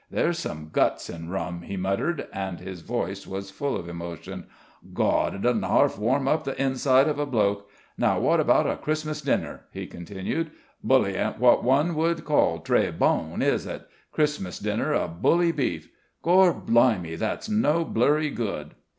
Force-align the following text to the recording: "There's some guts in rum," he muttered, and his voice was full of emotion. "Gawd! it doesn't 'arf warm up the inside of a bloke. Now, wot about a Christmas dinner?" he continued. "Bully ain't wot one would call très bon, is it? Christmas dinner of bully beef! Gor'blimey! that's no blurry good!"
"There's 0.09 0.39
some 0.39 0.71
guts 0.73 1.11
in 1.11 1.29
rum," 1.29 1.61
he 1.61 1.77
muttered, 1.77 2.27
and 2.33 2.59
his 2.59 2.81
voice 2.81 3.27
was 3.27 3.51
full 3.51 3.75
of 3.77 3.87
emotion. 3.87 4.47
"Gawd! 4.95 5.35
it 5.35 5.41
doesn't 5.43 5.63
'arf 5.63 5.99
warm 5.99 6.27
up 6.27 6.43
the 6.43 6.59
inside 6.59 7.07
of 7.07 7.19
a 7.19 7.25
bloke. 7.27 7.69
Now, 7.99 8.19
wot 8.19 8.39
about 8.39 8.65
a 8.65 8.77
Christmas 8.77 9.21
dinner?" 9.21 9.65
he 9.71 9.85
continued. 9.85 10.49
"Bully 10.83 11.13
ain't 11.17 11.37
wot 11.37 11.63
one 11.63 11.93
would 11.93 12.25
call 12.25 12.61
très 12.61 12.97
bon, 12.97 13.43
is 13.43 13.67
it? 13.67 13.87
Christmas 14.11 14.57
dinner 14.57 14.91
of 14.91 15.21
bully 15.21 15.51
beef! 15.51 15.91
Gor'blimey! 16.23 17.15
that's 17.15 17.47
no 17.47 17.85
blurry 17.85 18.31
good!" 18.31 18.73